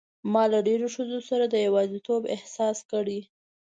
ما 0.33 0.43
له 0.51 0.59
ډېرو 0.67 0.87
ښځو 0.95 1.19
سره 1.29 1.43
د 1.49 1.55
یوازیتوب 1.67 2.21
احساس 2.35 2.77
کړی. 2.91 3.19